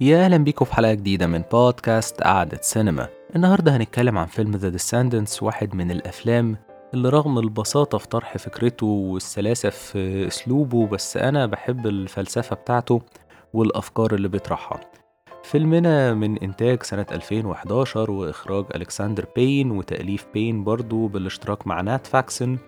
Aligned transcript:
يا 0.00 0.24
أهلا 0.24 0.36
بيكم 0.36 0.64
في 0.64 0.74
حلقة 0.74 0.94
جديدة 0.94 1.26
من 1.26 1.42
بودكاست 1.52 2.22
قعدة 2.22 2.58
سينما. 2.62 3.08
النهاردة 3.36 3.76
هنتكلم 3.76 4.18
عن 4.18 4.26
فيلم 4.26 4.56
The 4.56 4.78
Descendants 4.78 5.42
واحد 5.42 5.74
من 5.74 5.90
الأفلام 5.90 6.56
اللي 6.94 7.08
رغم 7.08 7.38
البساطة 7.38 7.98
في 7.98 8.08
طرح 8.08 8.36
فكرته 8.36 8.86
والسلاسة 8.86 9.70
في 9.70 10.26
أسلوبه 10.26 10.86
بس 10.86 11.16
أنا 11.16 11.46
بحب 11.46 11.86
الفلسفة 11.86 12.56
بتاعته 12.56 13.02
والأفكار 13.52 14.14
اللي 14.14 14.28
بيطرحها. 14.28 14.80
فيلمنا 15.42 16.14
من 16.14 16.38
إنتاج 16.38 16.82
سنة 16.82 17.06
2011 17.12 18.10
وإخراج 18.10 18.64
ألكسندر 18.74 19.26
باين 19.36 19.70
وتأليف 19.70 20.26
باين 20.34 20.64
برضو 20.64 21.06
بالاشتراك 21.06 21.66
مع 21.66 21.80
نات 21.80 22.06
فاكسون 22.06 22.58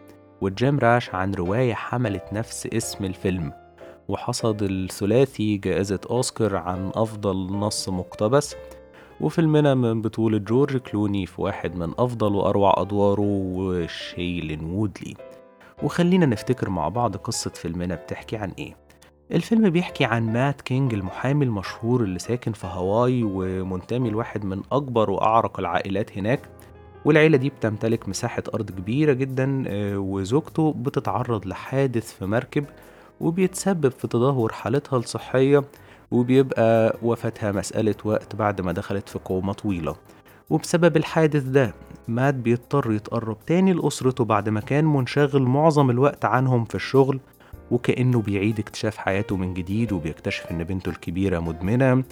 وجيم 0.40 0.78
راش 0.78 1.14
عن 1.14 1.34
رواية 1.34 1.74
حملت 1.74 2.24
نفس 2.32 2.66
اسم 2.66 3.04
الفيلم. 3.04 3.61
وحصد 4.08 4.62
الثلاثي 4.62 5.56
جائزة 5.56 6.00
أوسكار 6.10 6.56
عن 6.56 6.90
أفضل 6.94 7.36
نص 7.36 7.88
مقتبس. 7.88 8.56
وفيلمنا 9.20 9.74
من 9.74 10.02
بطولة 10.02 10.38
جورج 10.38 10.76
كلوني 10.76 11.26
في 11.26 11.42
واحد 11.42 11.76
من 11.76 11.92
أفضل 11.98 12.34
وأروع 12.34 12.74
أدواره 12.76 13.22
وشيلين 13.56 14.64
وودلي. 14.64 15.14
وخلينا 15.82 16.26
نفتكر 16.26 16.70
مع 16.70 16.88
بعض 16.88 17.16
قصة 17.16 17.50
فيلمنا 17.50 17.94
بتحكي 17.94 18.36
عن 18.36 18.50
إيه. 18.58 18.76
الفيلم 19.32 19.70
بيحكي 19.70 20.04
عن 20.04 20.32
مات 20.32 20.60
كينج 20.60 20.94
المحامي 20.94 21.44
المشهور 21.44 22.02
اللي 22.02 22.18
ساكن 22.18 22.52
في 22.52 22.66
هاواي 22.66 23.22
ومنتمي 23.24 24.10
لواحد 24.10 24.44
من 24.44 24.62
أكبر 24.72 25.10
وأعرق 25.10 25.58
العائلات 25.58 26.18
هناك. 26.18 26.40
والعيلة 27.04 27.36
دي 27.36 27.48
بتمتلك 27.48 28.08
مساحة 28.08 28.42
أرض 28.54 28.70
كبيرة 28.70 29.12
جدا 29.12 29.64
آه، 29.66 29.98
وزوجته 29.98 30.72
بتتعرض 30.72 31.46
لحادث 31.46 32.12
في 32.12 32.26
مركب 32.26 32.64
وبيتسبب 33.22 33.88
في 33.88 34.08
تدهور 34.08 34.52
حالتها 34.52 34.96
الصحية 34.98 35.64
وبيبقى 36.10 36.96
وفاتها 37.02 37.52
مسألة 37.52 37.94
وقت 38.04 38.36
بعد 38.36 38.60
ما 38.60 38.72
دخلت 38.72 39.08
في 39.08 39.18
كومة 39.18 39.52
طويلة. 39.52 39.94
وبسبب 40.50 40.96
الحادث 40.96 41.42
ده 41.42 41.74
مات 42.08 42.34
بيضطر 42.34 42.92
يتقرب 42.92 43.36
تاني 43.46 43.72
لأسرته 43.72 44.24
بعد 44.24 44.48
ما 44.48 44.60
كان 44.60 44.84
منشغل 44.84 45.42
معظم 45.42 45.90
الوقت 45.90 46.24
عنهم 46.24 46.64
في 46.64 46.74
الشغل 46.74 47.20
وكأنه 47.70 48.22
بيعيد 48.22 48.58
اكتشاف 48.58 48.96
حياته 48.96 49.36
من 49.36 49.54
جديد 49.54 49.92
وبيكتشف 49.92 50.46
إن 50.50 50.64
بنته 50.64 50.88
الكبيرة 50.90 51.38
مدمنة 51.40 52.04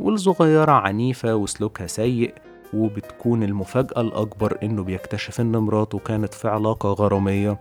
والصغيرة 0.00 0.72
عنيفة 0.72 1.34
وسلوكها 1.36 1.86
سيء 1.86 2.34
وبتكون 2.74 3.42
المفاجأة 3.42 4.00
الأكبر 4.00 4.58
إنه 4.62 4.82
بيكتشف 4.84 5.40
إن 5.40 5.56
مراته 5.56 5.98
كانت 5.98 6.34
في 6.34 6.48
علاقة 6.48 6.92
غرامية. 6.92 7.58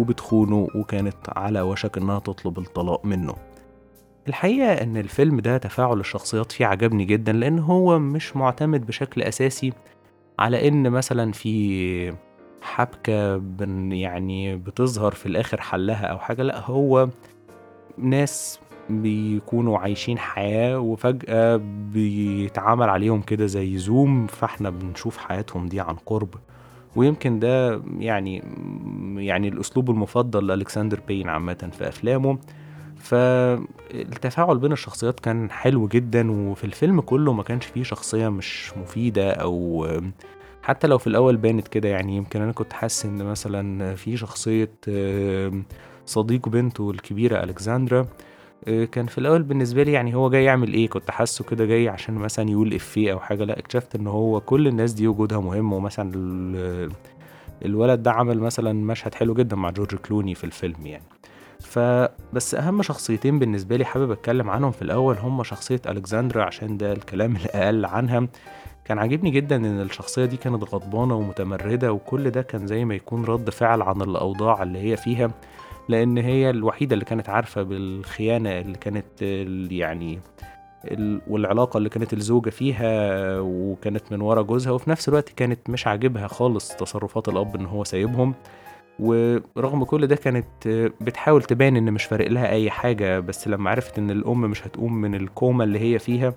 وبتخونه 0.00 0.68
وكانت 0.74 1.16
على 1.36 1.60
وشك 1.60 1.98
إنها 1.98 2.18
تطلب 2.18 2.58
الطلاق 2.58 3.04
منه. 3.04 3.34
الحقيقة 4.28 4.72
إن 4.72 4.96
الفيلم 4.96 5.40
ده 5.40 5.58
تفاعل 5.58 6.00
الشخصيات 6.00 6.52
فيه 6.52 6.66
عجبني 6.66 7.04
جدا 7.04 7.32
لأن 7.32 7.58
هو 7.58 7.98
مش 7.98 8.36
معتمد 8.36 8.86
بشكل 8.86 9.22
أساسي 9.22 9.72
على 10.38 10.68
إن 10.68 10.90
مثلا 10.90 11.32
في 11.32 12.14
حبكة 12.62 13.42
يعني 13.90 14.56
بتظهر 14.56 15.12
في 15.12 15.26
الآخر 15.26 15.60
حلها 15.60 16.06
أو 16.06 16.18
حاجة 16.18 16.42
لأ 16.42 16.60
هو 16.60 17.08
ناس 17.98 18.60
بيكونوا 18.90 19.78
عايشين 19.78 20.18
حياة 20.18 20.78
وفجأة 20.78 21.56
بيتعمل 21.92 22.88
عليهم 22.88 23.22
كده 23.22 23.46
زي 23.46 23.78
زوم 23.78 24.26
فإحنا 24.26 24.70
بنشوف 24.70 25.16
حياتهم 25.18 25.66
دي 25.66 25.80
عن 25.80 25.94
قرب. 26.06 26.34
ويمكن 26.98 27.38
ده 27.38 27.82
يعني 27.98 28.42
يعني 29.16 29.48
الأسلوب 29.48 29.90
المفضل 29.90 30.46
لألكسندر 30.46 31.00
بين 31.08 31.28
عامة 31.28 31.70
في 31.78 31.88
أفلامه. 31.88 32.38
فالتفاعل 32.96 34.58
بين 34.58 34.72
الشخصيات 34.72 35.20
كان 35.20 35.50
حلو 35.50 35.88
جدا 35.88 36.30
وفي 36.30 36.64
الفيلم 36.64 37.00
كله 37.00 37.32
ما 37.32 37.42
كانش 37.42 37.66
فيه 37.66 37.82
شخصية 37.82 38.28
مش 38.28 38.72
مفيدة 38.76 39.32
أو 39.32 39.86
حتى 40.62 40.86
لو 40.86 40.98
في 40.98 41.06
الأول 41.06 41.36
بانت 41.36 41.68
كده 41.68 41.88
يعني 41.88 42.16
يمكن 42.16 42.42
أنا 42.42 42.52
كنت 42.52 42.72
حاسس 42.72 43.06
إن 43.06 43.24
مثلا 43.24 43.94
في 43.94 44.16
شخصية 44.16 44.70
صديق 46.06 46.48
بنته 46.48 46.90
الكبيرة 46.90 47.44
ألكسندرا 47.44 48.06
كان 48.66 49.06
في 49.06 49.18
الأول 49.18 49.42
بالنسبة 49.42 49.82
لي 49.82 49.92
يعني 49.92 50.14
هو 50.14 50.30
جاي 50.30 50.44
يعمل 50.44 50.74
إيه؟ 50.74 50.88
كنت 50.88 51.10
حاسه 51.10 51.44
كده 51.44 51.64
جاي 51.64 51.88
عشان 51.88 52.14
مثلا 52.14 52.50
يقول 52.50 52.74
إفيه 52.74 53.12
أو 53.12 53.20
حاجة 53.20 53.44
لأ 53.44 53.58
اكتشفت 53.58 53.94
إن 53.94 54.06
هو 54.06 54.40
كل 54.40 54.68
الناس 54.68 54.92
دي 54.92 55.08
وجودها 55.08 55.40
مهم 55.40 55.72
ومثلا 55.72 56.10
الولد 57.64 58.02
ده 58.02 58.12
عمل 58.12 58.38
مثلا 58.38 58.72
مشهد 58.72 59.14
حلو 59.14 59.34
جدا 59.34 59.56
مع 59.56 59.70
جورج 59.70 59.94
كلوني 59.94 60.34
في 60.34 60.44
الفيلم 60.44 60.86
يعني. 60.86 61.04
فبس 61.60 62.54
أهم 62.54 62.82
شخصيتين 62.82 63.38
بالنسبة 63.38 63.76
لي 63.76 63.84
حابب 63.84 64.10
أتكلم 64.10 64.50
عنهم 64.50 64.70
في 64.70 64.82
الأول 64.82 65.16
هم 65.18 65.42
شخصية 65.42 65.80
ألكسندرا 65.86 66.44
عشان 66.44 66.76
ده 66.76 66.92
الكلام 66.92 67.36
اللي 67.36 67.48
أقل 67.54 67.84
عنها. 67.84 68.28
كان 68.84 68.98
عاجبني 68.98 69.30
جدا 69.30 69.56
إن 69.56 69.80
الشخصية 69.80 70.24
دي 70.24 70.36
كانت 70.36 70.74
غضبانة 70.74 71.14
ومتمردة 71.16 71.92
وكل 71.92 72.30
ده 72.30 72.42
كان 72.42 72.66
زي 72.66 72.84
ما 72.84 72.94
يكون 72.94 73.24
رد 73.24 73.50
فعل 73.50 73.82
عن 73.82 74.02
الأوضاع 74.02 74.62
اللي 74.62 74.78
هي 74.78 74.96
فيها. 74.96 75.30
لأن 75.88 76.18
هي 76.18 76.50
الوحيدة 76.50 76.94
اللي 76.94 77.04
كانت 77.04 77.28
عارفة 77.28 77.62
بالخيانة 77.62 78.60
اللي 78.60 78.78
كانت 78.78 79.22
يعني 79.72 80.18
والعلاقة 81.28 81.78
اللي 81.78 81.88
كانت 81.88 82.12
الزوجة 82.12 82.50
فيها 82.50 83.40
وكانت 83.40 84.12
من 84.12 84.20
ورا 84.20 84.42
جوزها 84.42 84.72
وفي 84.72 84.90
نفس 84.90 85.08
الوقت 85.08 85.28
كانت 85.28 85.70
مش 85.70 85.86
عاجبها 85.86 86.26
خالص 86.26 86.68
تصرفات 86.76 87.28
الأب 87.28 87.56
إن 87.56 87.66
هو 87.66 87.84
سايبهم. 87.84 88.34
ورغم 89.00 89.84
كل 89.84 90.06
ده 90.06 90.16
كانت 90.16 90.68
بتحاول 91.00 91.42
تبان 91.42 91.76
إن 91.76 91.92
مش 91.92 92.04
فارق 92.04 92.28
لها 92.30 92.50
أي 92.50 92.70
حاجة 92.70 93.20
بس 93.20 93.48
لما 93.48 93.70
عرفت 93.70 93.98
إن 93.98 94.10
الأم 94.10 94.40
مش 94.40 94.66
هتقوم 94.66 94.94
من 94.94 95.14
الكومة 95.14 95.64
اللي 95.64 95.78
هي 95.80 95.98
فيها 95.98 96.34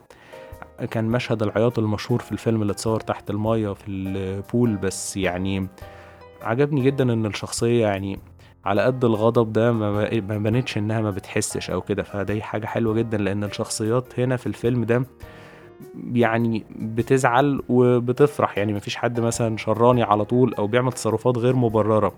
كان 0.92 1.06
مشهد 1.06 1.44
العياط 1.44 1.80
المشهور 1.80 2.20
في 2.20 2.32
الفيلم 2.32 2.62
اللي 2.62 2.72
اتصور 2.74 3.00
تحت 3.00 3.30
المية 3.30 3.74
في 3.74 3.88
البول 3.88 4.76
بس 4.78 5.18
يعني 5.18 5.68
عجبني 6.42 6.82
جدا 6.84 7.14
إن 7.14 7.26
الشخصية 7.26 7.88
يعني 7.88 8.20
على 8.66 8.82
قد 8.82 9.06
الغضب 9.06 9.54
ده 9.54 9.72
ما 9.72 10.10
بانتش 10.22 10.78
إنها 10.78 11.02
ما 11.02 11.12
بتحسش 11.12 11.70
أو 11.70 11.82
كده. 11.82 12.04
فدي 12.04 12.42
حاجة 12.42 12.66
حلوة 12.66 12.94
جدا 12.94 13.18
لأن 13.18 13.44
الشخصيات 13.44 14.20
هنا 14.20 14.38
في 14.38 14.48
الفيلم 14.48 14.84
ده 14.84 15.04
يعني 16.14 16.66
بتزعل 16.80 17.62
وبتفرح. 17.70 18.58
يعني 18.58 18.74
مفيش 18.74 18.96
حد 18.96 19.20
مثلا 19.20 19.58
شراني 19.58 20.04
على 20.04 20.26
طول 20.26 20.54
أو 20.54 20.68
بيعمل 20.68 20.92
تصرفات 20.94 21.38
غير 21.38 21.56
مبررة. 21.56 22.14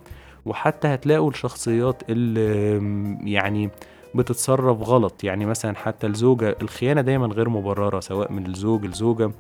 وحتى 0.46 0.88
هتلاقوا 0.88 1.30
الشخصيات 1.30 2.04
اللي 2.10 3.32
يعني 3.32 3.70
بتتصرف 4.16 4.82
غلط. 4.82 5.24
يعني 5.24 5.46
مثلا 5.46 5.76
حتى 5.76 6.08
الزوجة 6.08 6.56
الخيانة 6.62 7.02
دايما 7.02 7.28
غير 7.28 7.50
مبررة 7.50 8.00
سواء 8.00 8.32
من 8.32 8.46
الزوج 8.46 8.86
الزوجة 8.86 9.32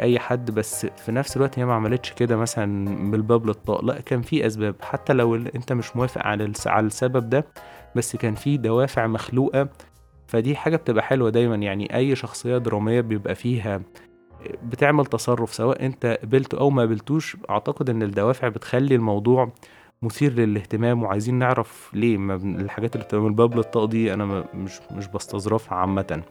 أي 0.00 0.18
حد 0.18 0.50
بس 0.50 0.86
في 0.86 1.12
نفس 1.12 1.36
الوقت 1.36 1.58
هي 1.58 1.64
ما 1.64 1.74
عملتش 1.74 2.12
كده 2.12 2.36
مثلا 2.36 2.66
من 2.90 3.14
الباب 3.14 3.46
للطاق. 3.46 3.84
لا 3.84 4.00
كان 4.00 4.22
في 4.22 4.46
أسباب. 4.46 4.74
حتى 4.82 5.12
لو 5.12 5.34
أنت 5.34 5.72
مش 5.72 5.96
موافق 5.96 6.22
على 6.26 6.52
على 6.66 6.86
السبب 6.86 7.30
ده 7.30 7.46
بس 7.96 8.16
كان 8.16 8.34
في 8.34 8.56
دوافع 8.56 9.06
مخلوقة. 9.06 9.68
فدي 10.26 10.56
حاجة 10.56 10.76
بتبقى 10.76 11.02
حلوة 11.04 11.30
دايما. 11.30 11.56
يعني 11.56 11.96
أي 11.96 12.16
شخصية 12.16 12.58
درامية 12.58 13.00
بيبقى 13.00 13.34
فيها 13.34 13.80
بتعمل 14.62 15.06
تصرف 15.06 15.54
سواء 15.54 15.86
أنت 15.86 16.18
قبلته 16.22 16.58
أو 16.58 16.70
ما 16.70 16.82
قبلتوش. 16.82 17.36
أعتقد 17.50 17.90
إن 17.90 18.02
الدوافع 18.02 18.48
بتخلي 18.48 18.94
الموضوع 18.94 19.52
مثير 20.02 20.32
للاهتمام. 20.32 21.02
وعايزين 21.02 21.34
نعرف 21.34 21.90
ليه؟ 21.94 22.16
الحاجات 22.42 22.94
اللي 22.96 23.06
بتبقى 23.06 23.22
من 23.24 23.30
الباب 23.30 23.54
للطاق 23.56 23.84
دي 23.84 24.14
أنا 24.14 24.44
مش 24.54 24.80
مش 24.92 25.06
بستظرفها 25.08 25.78
عامة. 25.78 26.22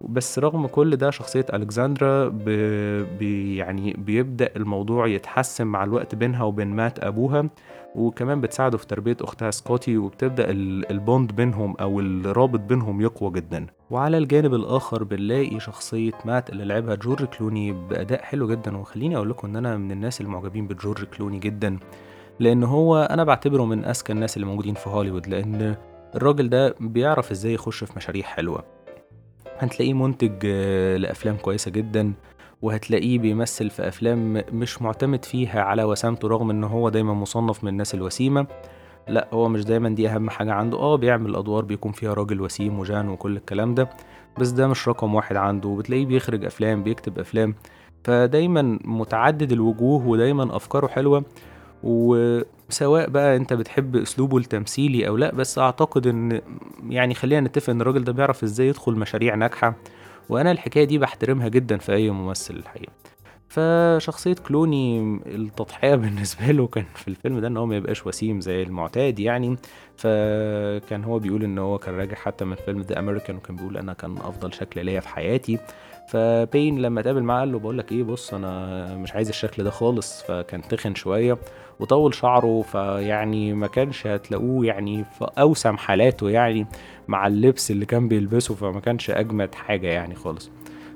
بس 0.00 0.38
رغم 0.38 0.66
كل 0.66 0.96
ده 0.96 1.10
شخصية 1.10 1.46
ألكسندرا 1.54 3.56
يعني 3.56 3.92
بيبدأ 3.98 4.50
الموضوع 4.56 5.06
يتحسن 5.06 5.66
مع 5.66 5.84
الوقت 5.84 6.14
بينها 6.14 6.42
وبين 6.44 6.68
مات 6.68 7.04
أبوها 7.04 7.48
وكمان 7.94 8.40
بتساعده 8.40 8.78
في 8.78 8.86
تربية 8.86 9.16
أختها 9.20 9.50
سكوتي 9.50 9.96
وبتبدأ 9.98 10.50
ال 10.90 10.98
bond 10.98 11.32
بينهم 11.32 11.74
أو 11.80 12.00
الرابط 12.00 12.60
بينهم 12.60 13.00
يقوى 13.00 13.30
جدا. 13.30 13.66
وعلى 13.90 14.18
الجانب 14.18 14.54
الآخر 14.54 15.04
بنلاقي 15.04 15.60
شخصية 15.60 16.12
مات 16.24 16.50
اللي 16.50 16.64
لعبها 16.64 16.94
جورج 16.94 17.24
كلوني 17.24 17.72
بأداء 17.72 18.22
حلو 18.22 18.48
جدا. 18.48 18.76
وخليني 18.76 19.16
أقول 19.16 19.30
لكم 19.30 19.48
إن 19.48 19.56
أنا 19.56 19.76
من 19.76 19.92
الناس 19.92 20.20
المعجبين 20.20 20.66
بجورج 20.66 21.04
كلوني 21.04 21.38
جدا 21.38 21.78
لأن 22.40 22.64
هو 22.64 22.96
أنا 23.10 23.24
بعتبره 23.24 23.64
من 23.64 23.84
أذكى 23.84 24.12
الناس 24.12 24.36
اللي 24.36 24.46
موجودين 24.46 24.74
في 24.74 24.88
هوليوود 24.90 25.26
لأن 25.28 25.76
الراجل 26.14 26.48
ده 26.48 26.74
بيعرف 26.80 27.30
إزاي 27.30 27.54
يخش 27.54 27.84
في 27.84 27.92
مشاريع 27.96 28.24
حلوة. 28.24 28.73
هتلاقيه 29.58 29.92
منتج 29.94 30.32
آه، 30.44 30.96
لأفلام 30.96 31.36
كويسة 31.36 31.70
جدا 31.70 32.12
وهتلاقيه 32.62 33.18
بيمثل 33.18 33.70
في 33.70 33.88
أفلام 33.88 34.42
مش 34.52 34.82
معتمد 34.82 35.24
فيها 35.24 35.62
على 35.62 35.84
وسامته 35.84 36.28
رغم 36.28 36.50
إن 36.50 36.64
هو 36.64 36.88
دايما 36.88 37.14
مصنف 37.14 37.64
من 37.64 37.70
الناس 37.70 37.94
الوسيمة. 37.94 38.46
لا 39.08 39.28
هو 39.32 39.48
مش 39.48 39.64
دايما 39.64 39.88
دي 39.88 40.08
أهم 40.08 40.30
حاجة 40.30 40.52
عنده. 40.52 40.78
آه 40.78 40.96
بيعمل 40.96 41.36
أدوار 41.36 41.64
بيكون 41.64 41.92
فيها 41.92 42.14
راجل 42.14 42.40
وسيم 42.40 42.78
وجان 42.78 43.08
وكل 43.08 43.36
الكلام 43.36 43.74
ده 43.74 43.90
بس 44.38 44.48
ده 44.48 44.68
مش 44.68 44.88
رقم 44.88 45.14
واحد 45.14 45.36
عنده. 45.36 45.68
وبتلاقيه 45.68 46.06
بيخرج 46.06 46.44
أفلام 46.44 46.82
بيكتب 46.82 47.18
أفلام 47.18 47.54
فدايما 48.04 48.78
متعدد 48.84 49.52
الوجوه 49.52 50.06
ودايما 50.08 50.56
أفكاره 50.56 50.86
حلوة. 50.86 51.24
وسواء 52.68 53.10
بقى 53.10 53.36
انت 53.36 53.52
بتحب 53.52 53.96
اسلوبه 53.96 54.36
التمثيلي 54.38 55.08
أو 55.08 55.16
لا 55.16 55.34
بس 55.34 55.58
اعتقد 55.58 56.06
ان 56.06 56.40
يعني 56.88 57.14
خلينا 57.14 57.40
نتفق 57.48 57.70
ان 57.70 57.80
الراجل 57.80 58.04
ده 58.04 58.12
بيعرف 58.12 58.42
إزاي 58.42 58.68
يدخل 58.68 58.92
مشاريع 58.92 59.34
ناجحة 59.34 59.74
وأنا 60.28 60.50
الحكاية 60.50 60.84
دي 60.84 60.98
باحترمها 60.98 61.48
جدًا 61.48 61.76
في 61.78 61.92
أي 61.92 62.10
ممثل 62.10 62.54
الحقيقة. 62.54 62.92
فشخصية 63.48 64.34
كلوني 64.34 65.00
التضحية 65.26 65.94
بالنسبة 66.04 66.46
له 66.46 66.66
كان 66.66 66.84
في 66.94 67.08
الفيلم 67.08 67.38
ده 67.40 67.46
إن 67.48 67.56
هو 67.56 67.66
ما 67.66 67.76
يبقاش 67.76 68.06
وسيم 68.06 68.40
زي 68.40 68.62
المعتاد 68.62 69.18
يعني، 69.18 69.56
فكان 69.96 71.04
هو 71.04 71.18
بيقول 71.18 71.44
إن 71.44 71.58
هو 71.58 71.78
كان 71.78 71.94
راجع 71.94 72.14
حتى 72.14 72.44
من 72.44 72.54
فيلم 72.56 72.82
The 72.82 72.94
American 72.94 73.30
وكان 73.30 73.56
بيقول 73.56 73.76
أنا 73.76 73.92
كان 73.92 74.16
أفضل 74.18 74.52
شكل 74.52 74.84
ليّا 74.84 75.00
في 75.00 75.08
حياتي، 75.08 75.58
فبين 76.08 76.82
لمّا 76.82 77.00
اتقابل 77.00 77.22
معاه 77.22 77.40
قال 77.40 77.52
له: 77.52 77.58
"باقول 77.58 77.78
لك 77.78 77.92
إيه 77.92 78.02
بُص 78.02 78.34
أنا 78.34 78.96
مش 78.96 79.12
عايز 79.12 79.28
الشكل 79.28 79.64
ده 79.64 79.70
خالص." 79.70 80.22
فكان 80.22 80.62
تخن 80.62 80.94
شوية 80.94 81.38
وطوّل 81.80 82.14
شعره، 82.14 82.62
فيعني 82.62 83.52
ما 83.54 83.66
كانش 83.66 84.06
هتلاقوه 84.06 84.66
يعني 84.66 85.04
في 85.04 85.30
أوسم 85.38 85.76
حالاته 85.76 86.30
يعني 86.30 86.66
مع 87.08 87.26
اللبس 87.26 87.70
اللي 87.70 87.86
كان 87.86 88.08
بيلبسه، 88.08 88.54
فما 88.54 88.80
كانش 88.80 89.10
أجمد 89.10 89.54
حاجة 89.54 89.86
يعني 89.86 90.14
خالص. 90.14 90.50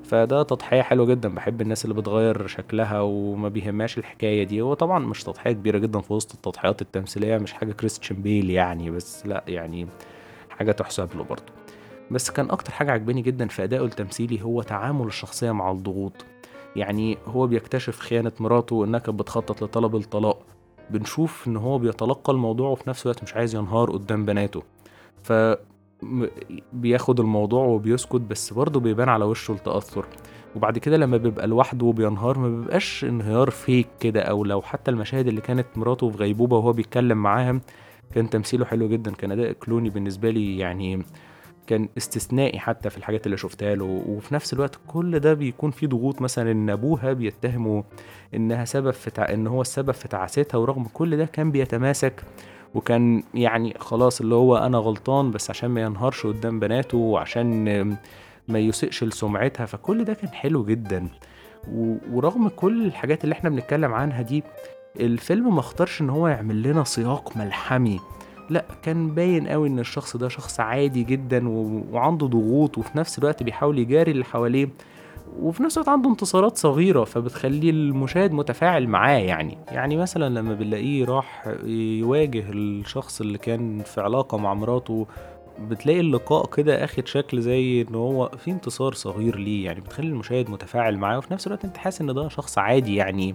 فده 0.05 0.43
تضحية 0.43 0.83
حلوة 0.83 1.07
جدًا، 1.07 1.29
باحب 1.29 1.61
الناس 1.61 1.85
اللي 1.85 1.95
بتغيّر 1.95 2.47
شكلها 2.47 3.01
وما 3.01 3.49
بيهمهاش 3.49 3.99
الحكاية 3.99 4.45
دي، 4.45 4.61
هو 4.61 4.75
طبعًا 4.75 4.99
مش 4.99 5.25
تضحية 5.25 5.53
كبيرة 5.53 5.79
جدًا 5.79 6.01
في 6.01 6.13
وسط 6.13 6.35
التضحيات 6.35 6.83
التمثيلية، 6.83 7.39
مش 7.39 7.53
حاجة 7.53 7.73
كريستيان 7.73 8.23
بيل 8.23 8.51
يعني، 8.51 8.91
بس 8.91 9.27
لأ 9.27 9.45
يعني 9.49 9.87
حاجة 10.51 10.73
تُحسب 10.73 11.09
له 11.17 11.25
برضه. 11.25 11.53
بس 12.11 12.31
كان 12.31 12.51
أكتر 12.51 12.73
حاجة 12.73 12.93
عاجباني 12.93 13.23
جدًا 13.23 13.49
في 13.49 13.65
أدائه 13.65 13.85
التمثيلي 13.85 14.43
هو 14.43 14.63
تعامل 14.63 15.07
الشخصية 15.07 15.53
مع 15.53 15.71
الضغوط، 15.71 16.25
يعني 16.77 17.19
هو 17.27 17.47
بيكتشف 17.47 17.99
خيانة 18.01 18.33
مراته 18.41 18.85
إنها 18.85 19.01
كانت 19.01 19.19
بتخطط 19.21 19.63
لطلب 19.65 19.97
الطلاق، 19.97 20.39
بنشوف 20.91 21.49
إن 21.49 21.57
هو 21.57 21.79
بيتلقّى 21.79 22.33
الموضوع 22.33 22.71
وفي 22.71 22.91
نفس 22.91 23.07
الوقت 23.07 23.23
مش 23.23 23.35
عايز 23.35 23.55
ينهار 23.55 23.91
قدّام 23.91 24.25
بناته، 24.25 24.63
ف 25.23 25.33
بياخد 26.73 27.21
الموضوع 27.21 27.65
وبيسكت 27.65 28.21
بس 28.21 28.53
برضه 28.53 28.81
بيبان 28.81 29.09
على 29.09 29.25
وشه 29.25 29.53
التأثُّر، 29.53 30.07
وبعد 30.57 30.79
كده 30.79 30.97
لمّا 30.97 31.17
بيبقى 31.17 31.47
لوحده 31.47 31.87
وبينهار 31.87 32.39
ما 32.39 32.49
بيبقاش 32.49 33.05
انهيار 33.05 33.51
fake 33.51 33.99
كده 34.01 34.21
أو 34.21 34.45
لو 34.45 34.63
حتى 34.63 34.91
المشاهد 34.91 35.27
اللي 35.27 35.41
كانت 35.41 35.67
مراته 35.77 36.11
في 36.11 36.17
غيبوبة 36.17 36.57
وهو 36.57 36.73
بيتكلم 36.73 37.19
معاها، 37.19 37.61
كان 38.15 38.31
تمثيله 38.31 38.65
حلو 38.65 38.89
جدًا، 38.89 39.11
كان 39.11 39.33
أداء 39.33 39.53
كلوني 39.53 39.91
بالنسبة 39.91 40.31
لي 40.31 40.59
يعني 40.59 41.03
كان 41.69 41.89
استثنائي 41.99 42.59
حتى 42.59 42.91
في 42.91 42.99
الحاجات 42.99 43.27
اللي 43.27 43.37
شُفتها 43.37 43.75
له، 43.75 44.03
وفي 44.07 44.35
نفس 44.35 44.53
الوقت 44.53 44.79
كل 44.87 45.19
ده 45.19 45.35
بيكون 45.35 45.71
فيه 45.71 45.87
ضغوط. 45.87 46.23
مثلًا 46.23 46.51
إن 46.51 46.71
أبوها 46.71 47.13
بيتهمه 47.13 47.85
إنها 48.35 48.65
سبب 48.65 48.91
في 48.91 49.11
تع 49.11 49.33
إن 49.33 49.47
هو 49.47 49.61
السبب 49.61 49.91
في 49.91 50.09
تعاستها 50.09 50.59
ورغم 50.59 50.85
كل 50.93 51.17
ده 51.17 51.25
كان 51.25 51.51
بيتماسك. 51.51 52.23
وكان 52.75 53.23
يعني 53.35 53.75
خلاص 53.79 54.21
اللي 54.21 54.35
هو 54.35 54.57
أنا 54.57 54.79
غلطان 54.79 55.31
بس 55.31 55.51
عشان 55.51 55.71
ما 55.71 55.81
ينهارش 55.81 56.27
قدّام 56.27 56.61
بناته 56.61 56.99
وعشان 56.99 57.65
ما 58.49 58.59
يُسيئش 58.59 59.05
لسُمعتها، 59.05 59.67
فكل 59.67 60.05
ده 60.05 60.15
كان 60.15 60.29
حلو 60.29 60.65
جدًا. 60.65 61.09
و 61.73 61.97
ورغم 62.13 62.49
كل 62.49 62.87
الحاجات 62.87 63.25
اللي 63.25 63.33
إحنا 63.33 63.51
بنتكلم 63.51 63.95
عنها 63.95 64.23
دي، 64.23 64.45
الفيلم 65.01 65.55
ما 65.55 65.61
اختارش 65.61 66.01
إن 66.01 66.11
هو 66.11 66.29
يعمل 66.29 66.63
لنا 66.63 66.85
سياق 66.85 67.37
ملحمي، 67.37 68.01
لأ 68.51 68.65
كان 68.83 69.11
باين 69.11 69.47
أوي 69.49 69.69
إن 69.69 69.79
الشخص 69.79 70.17
ده 70.17 70.29
شخص 70.29 70.61
عادي 70.61 71.03
جدًا 71.05 71.49
وعنده 71.93 72.27
ضغوط 72.27 72.79
وفي 72.79 72.99
نفس 72.99 73.19
الوقت 73.19 73.43
بيحاول 73.43 73.79
يجاري 73.79 74.13
اللي 74.13 74.25
حواليه، 74.25 74.69
وفي 75.41 75.63
نفس 75.63 75.79
الوقت 75.79 75.89
عنده 75.89 76.11
انتصارات 76.11 76.57
صغيرة 76.57 77.05
فبتخلّي 77.05 77.71
المشاهد 77.71 78.33
متفاعل 78.33 78.87
معاه 78.89 79.19
يعني، 79.19 79.59
يعني 79.69 79.97
مثلًا 79.97 80.41
لمّا 80.41 80.55
بنلاقيه 80.55 81.05
راح 81.05 81.49
يواجه 81.65 82.45
الشخص 82.51 83.21
اللي 83.21 83.39
كان 83.39 83.83
في 83.83 84.01
علاقة 84.01 84.39
مع 84.39 84.55
مراته، 84.55 85.07
بتلاقي 85.61 86.01
اللقاء 86.01 86.47
كده 86.47 86.85
آخد 86.85 87.07
شكل 87.07 87.41
زي 87.41 87.83
إن 87.83 87.95
هو 87.95 88.31
في 88.39 88.51
انتصار 88.51 88.93
صغير 88.95 89.37
ليه، 89.37 89.65
يعني 89.65 89.81
بتخلّي 89.81 90.09
المشاهد 90.09 90.51
متفاعل 90.51 90.99
معاه 90.99 91.19
وفي 91.19 91.33
نفس 91.33 91.47
الوقت 91.47 91.65
أنت 91.65 91.77
حاسس 91.77 92.01
إن 92.01 92.15
ده 92.15 92.29
شخص 92.29 92.59
عادي 92.59 92.97
يعني 92.97 93.35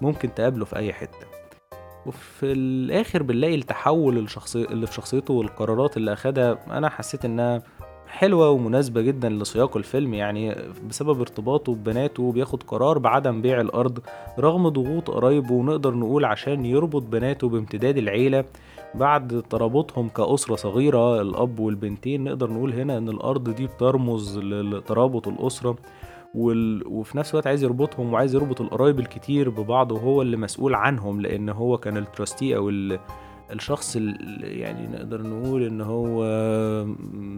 ممكن 0.00 0.34
تقابله 0.34 0.64
في 0.64 0.76
أي 0.76 0.92
حتة. 0.92 1.43
وفي 2.06 2.52
الآخر 2.52 3.22
بنلاقي 3.22 3.54
التحول 3.54 4.18
الشخصي 4.18 4.64
اللي 4.64 4.86
في 4.86 4.94
شخصيته 4.94 5.34
والقرارات 5.34 5.96
اللي 5.96 6.12
أخدها 6.12 6.58
أنا 6.70 6.88
حسيت 6.88 7.24
إنها 7.24 7.62
حلوة 8.08 8.50
ومناسبة 8.50 9.00
جدًا 9.00 9.28
لسياق 9.28 9.76
الفيلم، 9.76 10.14
يعني 10.14 10.56
بسبب 10.88 11.20
ارتباطه 11.20 11.74
ببناته 11.74 12.32
بياخد 12.32 12.62
قرار 12.62 12.98
بعدم 12.98 13.42
بيع 13.42 13.60
الأرض 13.60 13.98
رغم 14.38 14.68
ضغوط 14.68 15.10
قرايبه 15.10 15.52
ونقدر 15.54 15.94
نقول 15.94 16.24
عشان 16.24 16.66
يربط 16.66 17.02
بناته 17.02 17.48
بامتداد 17.48 17.98
العيلة. 17.98 18.44
بعد 18.94 19.42
ترابطهم 19.50 20.08
كأسرة 20.08 20.56
صغيرة 20.56 21.20
الأب 21.20 21.58
والبنتين 21.58 22.24
نقدر 22.24 22.50
نقول 22.50 22.72
هنا 22.72 22.98
إن 22.98 23.08
الأرض 23.08 23.50
دي 23.50 23.66
بترمز 23.66 24.38
لترابط 24.38 25.28
الأسرة. 25.28 25.76
وال 26.34 26.86
وفي 26.86 27.18
نفس 27.18 27.30
الوقت 27.30 27.46
عايز 27.46 27.62
يربطهم 27.62 28.12
وعايز 28.12 28.34
يربط 28.34 28.60
القرايب 28.60 29.00
الكتير 29.00 29.50
ببعض 29.50 29.92
وهو 29.92 30.22
اللي 30.22 30.36
مسؤول 30.36 30.74
عنهم، 30.74 31.20
لإن 31.20 31.48
هو 31.48 31.78
كان 31.78 32.04
الtrustee 32.04 32.42
أو 32.42 32.68
ال 32.68 32.98
الشخص 33.52 33.96
ال 33.96 34.16
يعني 34.42 34.86
نقدر 34.86 35.22
نقول 35.22 35.62
إن 35.62 35.80
هو 35.80 36.24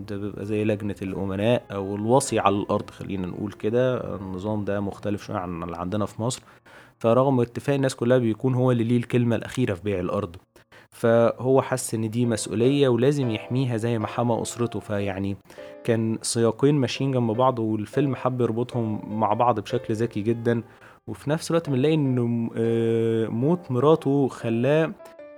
ده 0.09 0.17
بيبقى 0.17 0.45
زي 0.45 0.65
لجنة 0.65 0.95
الأمناء 1.03 1.63
أو 1.73 1.97
الوصي 1.97 2.39
على 2.39 2.57
الأرض 2.57 2.91
خلّينا 2.91 3.27
نقول 3.27 3.53
كده، 3.53 4.17
النظام 4.17 4.65
ده 4.65 4.81
مختلف 4.81 5.25
شوية 5.25 5.37
عن 5.37 5.63
اللي 5.63 5.77
عندنا 5.77 6.07
في 6.07 6.23
مصر، 6.23 6.43
فرغم 6.99 7.41
اتفاق 7.41 7.75
الناس 7.75 7.95
كلها 7.97 8.19
بيكون 8.19 8.55
هو 8.55 8.71
اللي 8.71 8.85
ليه 8.85 8.97
الكلمة 8.97 9.37
الأخيرة 9.37 9.75
في 9.75 9.83
بيع 9.83 10.01
الأرض، 10.01 10.37
فهو 10.97 11.63
حَس 11.63 11.95
إن 11.95 12.11
دي 12.11 12.27
مسؤولية 12.27 12.89
ولازم 12.89 13.31
يحميها 13.31 13.77
زي 13.77 13.99
ما 13.99 14.07
حمى 14.07 14.43
أسرته، 14.43 14.81
فيعني 14.81 15.37
كان 15.85 16.19
سياقين 16.23 16.75
ماشيين 16.75 17.13
جنب 17.13 17.31
بعض 17.31 17.59
والفيلم 17.59 18.15
حَب 18.15 18.41
يربطهم 18.41 19.19
مع 19.21 19.33
بعض 19.33 19.61
بشكل 19.61 19.95
ذكي 19.95 20.21
جدًا، 20.21 20.63
وفي 21.07 21.31
نفس 21.31 21.51
الوقت 21.51 21.71
بنلاقي 21.71 21.97
م 21.97 22.51
آآ 22.57 23.29
موت 23.29 23.71
مراته 23.71 24.29
خلّاه 24.29 24.91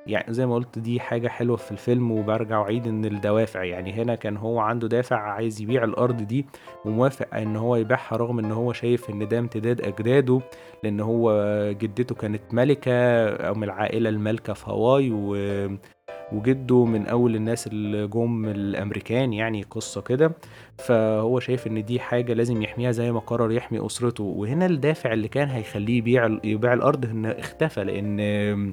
يعني 0.09 0.33
زي 0.33 0.47
ما 0.47 0.55
قُلت 0.55 0.79
دي 0.79 1.01
حاجة 1.01 1.29
حلوة 1.29 1.57
في 1.57 1.73
الفيلم 1.73 2.13
وبارجع 2.13 2.59
وأعيد 2.59 2.87
إن 2.87 3.05
الدوافع، 3.05 3.65
يعني 3.65 3.93
هنا 3.93 4.15
كان 4.15 4.37
هو 4.37 4.59
عنده 4.59 4.89
دافع 4.89 5.17
عايز 5.17 5.63
يبيع 5.63 5.85
الأرض 5.85 6.17
دي 6.17 6.47
وموافق 6.85 7.35
إن 7.35 7.57
هو 7.57 7.77
يبيعها 7.77 8.17
رغم 8.17 8.39
إن 8.39 8.53
هو 8.53 8.73
شايف 8.73 9.11
إن 9.11 9.29
ده 9.29 9.39
امتداد 9.39 9.81
أجداده، 9.81 10.41
لإن 10.85 11.01
هو 11.01 11.33
جدته 11.73 12.15
كانت 12.15 12.55
ملكة 12.55 13.29
أو 13.29 13.55
من 13.55 13.65
العائلة 13.65 14.09
المالكة 14.09 14.53
في 14.53 14.71
هاواي 14.71 15.11
و 15.13 15.37
وجده 16.33 16.85
من 16.85 17.07
أول 17.07 17.37
الناس 17.37 17.67
اللي 17.67 18.07
جُم 18.07 18.45
الأمريكان 18.45 19.33
يعني 19.33 19.63
قصة 19.63 20.01
كده، 20.01 20.33
فهو 20.79 21.41
شايف 21.41 21.67
إن 21.67 21.85
دي 21.85 22.01
حاجة 22.01 22.33
لازم 22.33 22.63
يحميها 22.63 22.91
زي 22.91 23.13
ما 23.13 23.21
قرر 23.21 23.53
يحمي 23.53 23.87
أسرته، 23.87 24.25
وهنا 24.25 24.67
الدافع 24.67 25.13
اللي 25.13 25.29
كان 25.29 25.49
هيخلّيه 25.49 25.99
يبيع 25.99 26.39
يبيع 26.45 26.73
الأرض 26.73 27.05
إنه 27.05 27.29
اختفى 27.29 27.81
آآ 28.21 28.73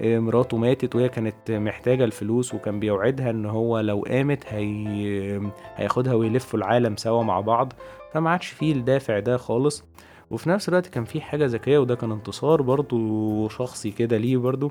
مراته 0.00 0.56
ماتت 0.56 0.96
وهي 0.96 1.08
كانت 1.08 1.50
محتاجة 1.50 2.04
الفلوس 2.04 2.54
وكان 2.54 2.80
بيوعدها 2.80 3.30
إن 3.30 3.46
هو 3.46 3.80
لو 3.80 4.04
قامت 4.08 4.44
هي 4.46 5.40
هياخدها 5.76 6.14
ويلفوا 6.14 6.58
العالم 6.58 6.96
سوا 6.96 7.22
مع 7.22 7.40
بعض، 7.40 7.72
فما 8.12 8.30
عادش 8.30 8.46
في 8.46 8.72
الدافع 8.72 9.18
ده 9.18 9.36
خالص، 9.36 9.84
وفي 10.30 10.50
نفس 10.50 10.68
الوقت 10.68 10.86
كان 10.86 11.04
في 11.04 11.20
حاجة 11.20 11.46
ذكية 11.46 11.78
وده 11.78 11.94
كان 11.94 12.12
انتصار 12.12 12.62
برضه 12.62 13.48
شخصي 13.48 13.90
كده 13.90 14.16
ليه 14.16 14.36
برضه، 14.36 14.70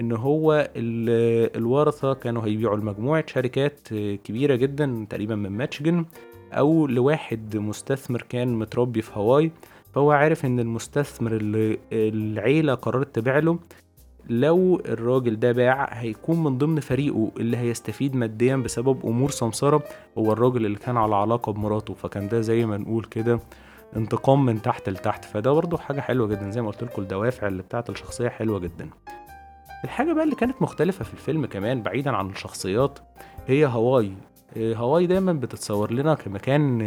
إن 0.00 0.12
هو 0.12 0.70
ال 0.76 1.56
الورثة 1.56 2.14
كانوا 2.14 2.44
هيبيعوا 2.44 2.76
لمجموعة 2.76 3.24
شركات 3.26 3.88
كبيرة 4.24 4.54
جدًا 4.54 5.06
تقريبًا 5.10 5.34
من 5.34 5.50
ميتشيجن 5.50 6.04
أو 6.52 6.86
لواحد 6.86 7.56
مستثمر 7.56 8.22
كان 8.28 8.58
متربي 8.58 9.02
في 9.02 9.10
هاواي، 9.14 9.50
فهو 9.94 10.10
عارف 10.10 10.44
إن 10.44 10.60
المستثمر 10.60 11.32
اللي 11.32 11.78
العيلة 11.92 12.74
قررت 12.74 13.14
تبيع 13.14 13.38
له 13.38 13.58
لو 14.30 14.82
الراجل 14.88 15.40
ده 15.40 15.52
باع 15.52 15.88
هيكون 15.92 16.42
من 16.44 16.58
ضمن 16.58 16.80
فريقه 16.80 17.30
اللي 17.36 17.56
هيستفيد 17.56 18.16
ماديًا 18.16 18.56
بسبب 18.56 19.06
أمور 19.06 19.30
سمسرة. 19.30 19.82
هو 20.18 20.32
الراجل 20.32 20.66
اللي 20.66 20.78
كان 20.78 20.96
على 20.96 21.14
علاقة 21.14 21.52
بمراته، 21.52 21.94
فكان 21.94 22.28
ده 22.28 22.40
زي 22.40 22.66
ما 22.66 22.76
نقول 22.76 23.04
كده 23.04 23.40
انتقام 23.96 24.44
من 24.44 24.62
تحت 24.62 24.88
لتحت، 24.88 25.24
فده 25.24 25.52
برضه 25.52 25.78
حاجة 25.78 26.00
حلوة 26.00 26.28
جدًا 26.28 26.50
زي 26.50 26.62
ما 26.62 26.68
قُلت 26.68 26.82
لكم 26.82 27.02
الدوافع 27.02 27.46
اللي 27.46 27.62
بتاعة 27.62 27.84
الشخصية 27.88 28.28
حلوة 28.28 28.58
جدًا. 28.58 28.88
الحاجة 29.84 30.12
بقى 30.12 30.24
اللي 30.24 30.34
كانت 30.34 30.62
مختلفة 30.62 31.04
في 31.04 31.14
الفيلم 31.14 31.46
كمان 31.46 31.82
بعيدًا 31.82 32.10
عن 32.10 32.30
الشخصيات 32.30 32.98
هي 33.46 33.64
هاواي، 33.64 34.12
آآ 34.56 34.74
هاواي 34.74 35.06
دايمًا 35.06 35.32
بتتصور 35.32 35.92
لنا 35.92 36.14
كمكان 36.14 36.78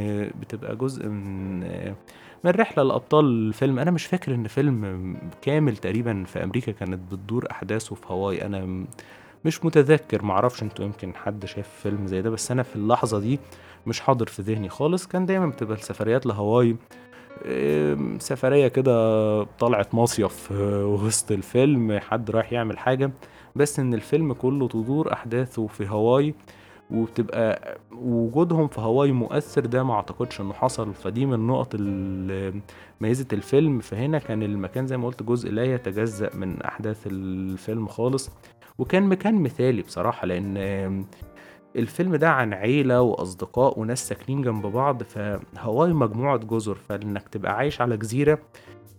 بتبقى 0.41 0.75
جزء 0.75 1.07
من 1.07 1.63
من 2.45 2.51
رحلة 2.51 2.83
لأبطال 2.83 3.25
الفيلم، 3.25 3.79
أنا 3.79 3.91
مش 3.91 4.05
فاكر 4.05 4.35
إن 4.35 4.47
فيلم 4.47 5.15
كامل 5.41 5.77
تقريبًا 5.77 6.23
في 6.23 6.43
أمريكا 6.43 6.71
كانت 6.71 7.11
بتدور 7.13 7.47
أحداثه 7.51 7.95
في 7.95 8.05
هاواي، 8.09 8.45
أنا 8.45 8.65
م 8.65 8.85
مش 9.45 9.65
متذكر. 9.65 10.25
ما 10.25 10.33
أعرفش 10.33 10.63
أنتم 10.63 10.83
يمكن 10.83 11.15
حد 11.15 11.45
شاف 11.45 11.69
فيلم 11.83 12.07
زي 12.07 12.21
ده، 12.21 12.29
بس 12.29 12.51
أنا 12.51 12.63
في 12.63 12.75
اللحظة 12.75 13.19
دي 13.19 13.39
مش 13.87 13.99
حاضر 13.99 14.25
في 14.25 14.41
ذهني 14.41 14.69
خالص، 14.69 15.07
كان 15.07 15.25
دايمًا 15.25 15.47
بتبقى 15.47 15.77
السفريات 15.77 16.25
لهاواي. 16.25 16.75
سفرية 18.19 18.67
كده 18.67 19.43
طلعة 19.43 19.87
مصيف 19.93 20.51
وسط 20.51 21.31
الفيلم، 21.31 21.99
حد 21.99 22.31
رايح 22.31 22.53
يعمل 22.53 22.77
حاجة، 22.77 23.11
بس 23.55 23.79
إن 23.79 23.93
الفيلم 23.93 24.33
كله 24.33 24.67
تدور 24.67 25.13
أحداثه 25.13 25.67
في 25.67 25.85
هاواي، 25.85 26.33
وبتبقى 26.91 27.77
وجودهم 27.91 28.67
في 28.67 28.81
هاواي 28.81 29.11
مؤثر 29.11 29.65
ده 29.65 29.83
ما 29.83 29.93
اعتقدش 29.93 30.41
انه 30.41 30.53
حصل. 30.53 30.93
فدي 30.93 31.25
من 31.25 31.47
نقط 31.47 31.75
ميزة 33.01 33.27
الفيلم. 33.33 33.79
فهنا 33.79 34.19
كان 34.19 34.43
المكان 34.43 34.87
زي 34.87 34.97
ما 34.97 35.07
قلت 35.07 35.23
جزء 35.23 35.51
لا 35.51 35.63
يتجزأ 35.63 36.29
من 36.35 36.61
أحداث 36.61 37.07
الفيلم 37.07 37.87
خالص. 37.87 38.29
وكان 38.77 39.03
مكان 39.03 39.35
مثالي 39.35 39.81
بصراحة 39.81 40.27
لأن 40.27 41.05
الفيلم 41.75 42.15
ده 42.15 42.29
عن 42.29 42.53
عيلة 42.53 43.01
وأصدقاء 43.01 43.79
وناس 43.79 44.07
ساكنين 44.07 44.41
جنب 44.41 44.65
بعض 44.65 45.03
فهاواي 45.03 45.93
مجموعة 45.93 46.37
جزر 46.37 46.75
فإنك 46.75 47.27
تبقى 47.29 47.57
عايش 47.57 47.81
على 47.81 47.97
جزيرة 47.97 48.39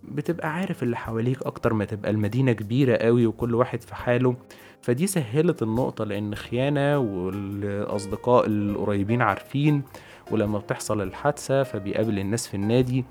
بتبقى 0.09 0.53
عارف 0.55 0.83
اللي 0.83 0.97
حواليك 0.97 1.43
أكتر 1.43 1.73
ما 1.75 1.85
تبقى 1.85 2.11
المدينة 2.11 2.53
كبيرة 2.53 2.97
قوي 2.97 3.27
وكل 3.27 3.55
واحد 3.55 3.83
في 3.83 3.95
حاله. 3.95 4.37
فدي 4.83 5.07
سهلت 5.07 5.63
النقطة 5.63 6.05
لأن 6.05 6.35
خيانة 6.35 6.99
والأصدقاء 6.99 8.47
القريبين 8.47 9.23
عارفين 9.23 9.83
ولما 10.31 10.59
بتحصل 10.59 11.03
الحادثة 11.03 11.63
فبيقابل 11.63 12.19
الناس 12.19 12.49
في 12.49 12.55
النادي. 12.55 13.05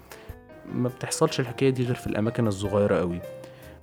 ما 0.74 0.90
بتحصلش 0.90 1.40
الحكاية 1.40 1.70
دي 1.70 1.84
غير 1.84 1.96
في 1.96 2.08
الأماكن 2.08 2.48
الصغيرة 2.48 2.96
قوي. 3.00 3.20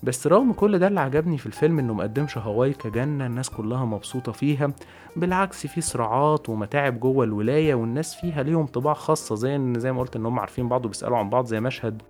بس 0.03 0.27
رغم 0.27 0.53
كل 0.53 0.79
ده 0.79 0.87
اللي 0.89 1.01
عجبني 1.01 1.39
في 1.39 1.47
الفيلم 1.47 1.79
إنه 1.79 1.95
مقدمش 1.95 2.39
هواي 2.39 2.73
كجنة 2.73 3.27
الناس 3.27 3.51
كلها 3.51 3.85
مبسوطة 3.85 4.33
فيها 4.33 4.73
بالعكس 5.17 5.67
في 5.67 5.81
صراعات 5.81 6.49
ومتاعب 6.49 7.01
جوه 7.01 7.25
الولاية 7.25 7.75
والناس 7.75 8.15
فيها 8.15 8.43
ليهم 8.43 8.67
طباع 8.67 8.95
خاصة 8.95 9.35
زي 9.35 9.57
ان 9.57 9.81
زي 9.81 9.93
ما 9.93 10.01
قلت 10.01 10.17
إن 10.17 10.27
هم 10.27 10.39
عارفين 10.39 10.69
بعض 10.69 10.85
وبيسألوا 10.85 11.19
عن 11.19 11.31
بعض 11.31 11.47
زي 11.47 11.61
مشهد 11.61 12.03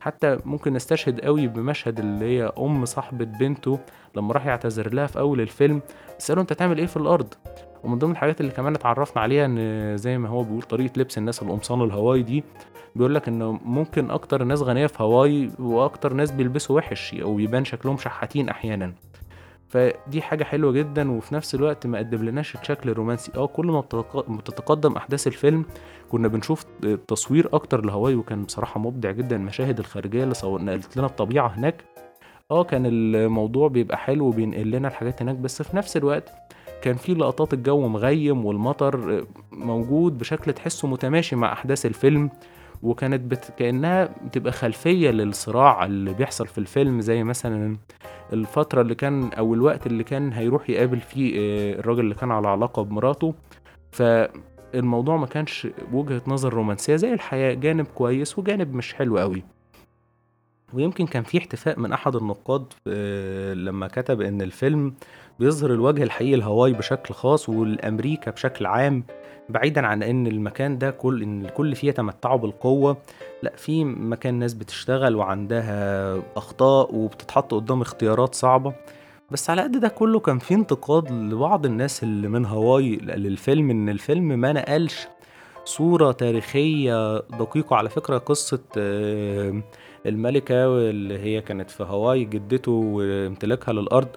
حتى 0.00 0.38
ممكن 0.44 0.72
نستشهد 0.72 1.20
قوي 1.20 1.46
بمشهد 1.46 1.98
اللي 1.98 2.24
هي 2.24 2.52
أم 2.58 2.84
صاحبة 2.84 3.24
بنته 3.24 3.78
لما 4.16 4.32
راح 4.32 4.46
يعتذر 4.46 4.94
لها 4.94 5.06
في 5.06 5.18
أول 5.18 5.40
الفيلم 5.40 5.80
بيسألوا 6.14 6.42
أنت 6.42 6.52
تعمل 6.52 6.78
إيه 6.78 6.86
في 6.86 6.96
الأرض؟ 6.96 7.34
ومن 7.84 7.98
ضمن 7.98 8.12
الحاجات 8.12 8.40
اللي 8.40 8.52
كمان 8.52 8.74
اتعرفنا 8.74 9.22
عليها 9.22 9.44
إن 9.44 9.96
زي 9.96 10.18
ما 10.18 10.28
هو 10.28 10.42
بيقول 10.42 10.62
طريقة 10.62 10.92
لبس 11.00 11.18
الناس 11.18 11.42
القمصان 11.42 11.82
الهواي 11.82 12.22
دي 12.22 12.44
بيقول 12.96 13.14
لك 13.14 13.28
إنه 13.28 13.52
ممكن 13.64 14.10
أكتر 14.10 14.44
ناس 14.44 14.62
غنية 14.62 14.86
في 14.86 15.02
هواي 15.02 15.50
وأكتر 15.58 16.12
ناس 16.12 16.30
بيلبسوا 16.30 16.76
وحش 16.76 17.14
أو 17.14 17.38
يبان 17.38 17.64
شكلهم 17.64 17.96
شحاتين 17.96 18.48
أحيانا. 18.48 18.92
فدي 19.68 20.22
حاجة 20.22 20.44
حلوة 20.44 20.72
جدا 20.72 21.10
وفي 21.10 21.34
نفس 21.34 21.54
الوقت 21.54 21.86
ما 21.86 21.98
قدملناش 21.98 22.54
الشكل 22.54 22.90
الرومانسي. 22.90 23.32
آه 23.36 23.46
كل 23.46 23.66
ما 23.66 23.80
بتتقدم 24.28 24.96
أحداث 24.96 25.26
الفيلم 25.26 25.64
كنا 26.10 26.28
بنشوف 26.28 26.64
تصوير 27.08 27.48
أكتر 27.52 27.84
لهواي 27.84 28.14
وكان 28.14 28.42
بصراحة 28.42 28.80
مبدع 28.80 29.10
جدا. 29.10 29.36
المشاهد 29.36 29.78
الخارجية 29.78 30.24
اللي 30.24 30.34
نقلت 30.44 30.96
لنا 30.96 31.06
الطبيعة 31.06 31.48
هناك. 31.48 31.84
آه 32.50 32.64
كان 32.64 32.82
الموضوع 32.86 33.68
بيبقى 33.68 33.98
حلو 33.98 34.26
وبينقل 34.26 34.70
لنا 34.70 34.88
الحاجات 34.88 35.22
هناك 35.22 35.36
بس 35.36 35.62
في 35.62 35.76
نفس 35.76 35.96
الوقت 35.96 36.32
كان 36.82 36.96
في 36.96 37.14
لقطات 37.14 37.54
الجو 37.54 37.88
مغيم 37.88 38.44
والمطر 38.44 39.26
موجود 39.52 40.18
بشكل 40.18 40.52
تحسه 40.52 40.88
متماشي 40.88 41.36
مع 41.36 41.52
أحداث 41.52 41.86
الفيلم 41.86 42.30
وكانت 42.82 43.20
بت... 43.20 43.52
كأنها 43.58 44.04
بتبقى 44.24 44.52
خلفية 44.52 45.10
للصراع 45.10 45.84
اللي 45.84 46.14
بيحصل 46.14 46.46
في 46.46 46.58
الفيلم 46.58 47.00
زي 47.00 47.24
مثلا 47.24 47.76
الفترة 48.32 48.80
اللي 48.80 48.94
كان 48.94 49.32
أو 49.32 49.54
الوقت 49.54 49.86
اللي 49.86 50.04
كان 50.04 50.32
هيروح 50.32 50.70
يقابل 50.70 51.00
فيه 51.00 51.34
آه، 51.38 51.78
الراجل 51.80 52.00
اللي 52.00 52.14
كان 52.14 52.30
على 52.30 52.48
علاقة 52.48 52.82
بمراته. 52.82 53.34
فالموضوع 53.92 55.16
ما 55.16 55.26
كانش 55.26 55.68
وجهة 55.92 56.22
نظر 56.26 56.54
رومانسية 56.54 56.96
زي 56.96 57.12
الحياة 57.12 57.54
جانب 57.54 57.86
كويس 57.94 58.38
وجانب 58.38 58.74
مش 58.74 58.94
حلو 58.94 59.18
قوي. 59.18 59.42
ويمكن 60.72 61.06
كان 61.06 61.22
في 61.22 61.38
احتفاء 61.38 61.80
من 61.80 61.92
أحد 61.92 62.16
النقاد 62.16 62.64
آه، 62.86 63.54
لما 63.54 63.88
كتب 63.88 64.20
إن 64.20 64.42
الفيلم 64.42 64.94
بيظهر 65.38 65.72
الوجه 65.72 66.02
الحقيقي 66.02 66.36
لهاواي 66.36 66.72
بشكل 66.72 67.14
خاص 67.14 67.48
والأمريكا 67.48 68.30
بشكل 68.30 68.66
عام 68.66 69.04
بعيدا 69.48 69.86
عن 69.86 70.02
إن 70.02 70.26
المكان 70.26 70.78
ده 70.78 70.90
كل 70.90 71.22
إن 71.22 71.44
الكل 71.44 71.74
فيه 71.74 71.88
يتمتعوا 71.88 72.38
بالقوة 72.38 72.96
لأ 73.42 73.52
في 73.56 73.84
مكان 73.84 74.34
ناس 74.34 74.54
بتشتغل 74.54 75.16
وعندها 75.16 76.22
أخطاء 76.36 76.94
وبتتحط 76.94 77.54
قدام 77.54 77.80
اختيارات 77.80 78.34
صعبة. 78.34 78.74
بس 79.30 79.50
على 79.50 79.62
قد 79.62 79.80
ده 79.80 79.88
كله 79.88 80.20
كان 80.20 80.38
في 80.38 80.54
انتقاد 80.54 81.10
لبعض 81.12 81.66
الناس 81.66 82.02
اللي 82.02 82.28
من 82.28 82.46
هواي 82.46 82.96
للفيلم 82.96 83.70
إن 83.70 83.88
الفيلم 83.88 84.24
ما 84.28 84.52
نقلش 84.52 85.08
صورة 85.64 86.12
تاريخية 86.12 87.18
دقيقة 87.18 87.76
على 87.76 87.88
فكرة 87.88 88.18
قصة 88.18 88.60
آه، 88.78 89.62
الملكة 90.06 90.64
اللي 90.90 91.18
هي 91.18 91.40
كانت 91.40 91.70
في 91.70 91.82
هواي 91.84 92.24
جدته 92.24 92.72
وامتلاكها 92.72 93.72
للأرض. 93.72 94.08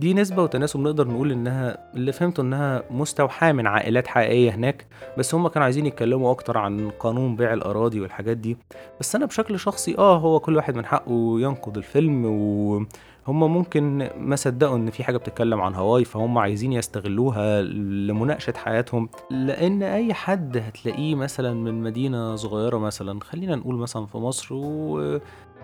دي 0.00 0.14
نسبة 0.14 0.42
وتناسب 0.42 0.80
نقدر 0.80 1.08
نقول 1.08 1.32
إنها 1.32 1.78
اللي 1.94 2.12
فهمته 2.12 2.40
إنها 2.40 2.82
مستوحاة 2.90 3.52
من 3.52 3.66
عائلات 3.66 4.06
حقيقية 4.06 4.50
هناك 4.50 4.86
بس 5.18 5.34
هما 5.34 5.48
كانوا 5.48 5.64
عايزين 5.64 5.86
يتكلموا 5.86 6.30
أكتر 6.30 6.58
عن 6.58 6.90
قانون 6.90 7.36
بيع 7.36 7.52
الأراضي 7.52 8.00
والحاجات 8.00 8.36
دي. 8.36 8.56
بس 9.00 9.16
أنا 9.16 9.26
بشكل 9.26 9.58
شخصي 9.58 9.98
آه 9.98 10.18
هو 10.18 10.40
كل 10.40 10.56
واحد 10.56 10.76
من 10.76 10.84
حقه 10.84 11.40
ينقد 11.40 11.76
الفيلم 11.76 12.24
و 12.26 12.82
هما 13.28 13.46
ممكن 13.46 14.08
ما 14.18 14.36
صدقوا 14.36 14.76
إن 14.76 14.90
في 14.90 15.04
حاجة 15.04 15.16
بتتكلم 15.16 15.60
عن 15.60 15.74
هواي 15.74 16.04
فهم 16.04 16.38
عايزين 16.38 16.72
يستغلوها 16.72 17.62
لمناقشة 17.62 18.52
حياتهم. 18.56 19.08
لأن 19.30 19.82
أي 19.82 20.14
حد 20.14 20.56
هتلاقيه 20.56 21.14
مثلا 21.14 21.54
من 21.54 21.82
مدينة 21.82 22.36
صغيرة 22.36 22.78
مثلا 22.78 23.20
خلينا 23.20 23.56
نقول 23.56 23.74
مثلا 23.74 24.06
في 24.06 24.18
مصر 24.18 24.54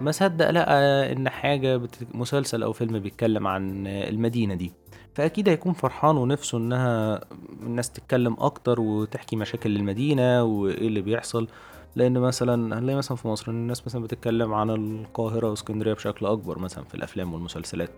وما 0.00 0.12
صدق 0.12 0.50
لقى 0.50 1.12
إن 1.12 1.28
حاجة 1.28 1.80
مسلسل 2.14 2.62
أو 2.62 2.72
فيلم 2.72 2.98
بيتكلم 2.98 3.46
عن 3.46 3.86
المدينة 3.86 4.54
دي. 4.54 4.72
فأكيد 5.14 5.48
هيكون 5.48 5.72
فرحان 5.72 6.16
ونفسه 6.16 6.58
إنها 6.58 7.20
الناس 7.62 7.90
تتكلم 7.90 8.36
أكتر 8.38 8.80
وتحكي 8.80 9.36
مشاكل 9.36 9.76
المدينة 9.76 10.42
وإيه 10.44 10.88
اللي 10.88 11.00
بيحصل. 11.00 11.48
لأن 11.96 12.18
مثلا 12.18 12.78
هنلاقي 12.78 12.96
مثلا 12.96 13.16
في 13.16 13.28
مصر 13.28 13.50
إن 13.50 13.56
الناس 13.56 13.86
مثلا 13.86 14.02
بتتكلم 14.02 14.54
عن 14.54 14.70
القاهرة 14.70 15.50
وإسكندرية 15.50 15.92
بشكل 15.92 16.26
أكبر 16.26 16.58
مثلا 16.58 16.84
في 16.84 16.94
الأفلام 16.94 17.34
والمسلسلات. 17.34 17.90